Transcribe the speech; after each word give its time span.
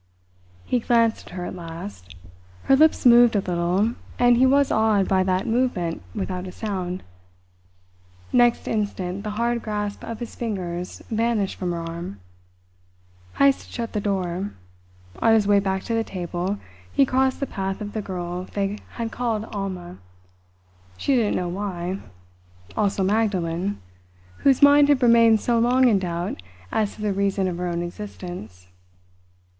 He 0.65 0.79
glanced 0.79 1.27
at 1.27 1.33
her 1.33 1.45
at 1.45 1.53
last. 1.55 2.15
Her 2.63 2.75
lips 2.75 3.05
moved 3.05 3.35
a 3.35 3.39
little, 3.39 3.93
and 4.17 4.35
he 4.35 4.47
was 4.47 4.71
awed 4.71 5.07
by 5.07 5.21
that 5.21 5.45
movement 5.45 6.01
without 6.15 6.47
a 6.47 6.51
sound. 6.51 7.03
Next 8.33 8.67
instant 8.67 9.23
the 9.23 9.29
hard 9.37 9.61
grasp 9.61 10.03
of 10.03 10.19
his 10.19 10.33
fingers 10.33 11.03
vanished 11.11 11.53
from 11.55 11.71
her 11.71 11.81
arm. 11.81 12.19
Heyst 13.37 13.67
had 13.67 13.71
shut 13.75 13.93
the 13.93 14.01
door. 14.01 14.55
On 15.19 15.33
his 15.35 15.45
way 15.47 15.59
back 15.59 15.83
to 15.83 15.93
the 15.93 16.03
table, 16.03 16.57
he 16.91 17.05
crossed 17.05 17.39
the 17.39 17.45
path 17.45 17.79
of 17.79 17.93
the 17.93 18.01
girl 18.01 18.45
they 18.45 18.79
had 18.93 19.11
called 19.11 19.45
Alma 19.53 19.99
she 20.97 21.15
didn't 21.15 21.35
know 21.35 21.47
why 21.47 21.99
also 22.75 23.03
Magdalen, 23.03 23.79
whose 24.37 24.63
mind 24.63 24.89
had 24.89 25.03
remained 25.03 25.41
so 25.41 25.59
long 25.59 25.87
in 25.87 25.99
doubt 25.99 26.41
as 26.71 26.95
to 26.95 27.03
the 27.03 27.13
reason 27.13 27.47
of 27.47 27.59
her 27.59 27.67
own 27.67 27.83
existence. 27.83 28.67